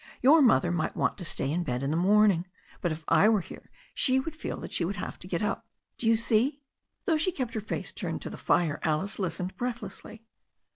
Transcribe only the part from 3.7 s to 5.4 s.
she would feel she would have to